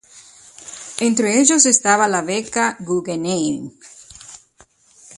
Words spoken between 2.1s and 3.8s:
la Beca Guggenheim.